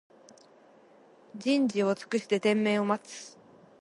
[1.37, 3.37] じんじをつくしててんめいをまつ